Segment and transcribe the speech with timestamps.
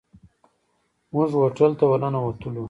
[1.13, 2.59] موږ هوټل ته ورننوتلو.